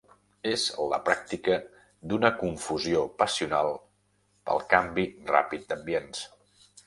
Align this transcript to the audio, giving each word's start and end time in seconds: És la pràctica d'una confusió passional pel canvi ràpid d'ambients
És 0.51 0.61
la 0.93 0.97
pràctica 1.09 1.57
d'una 2.13 2.31
confusió 2.39 3.03
passional 3.23 3.69
pel 4.51 4.65
canvi 4.75 5.07
ràpid 5.35 5.69
d'ambients 5.69 6.25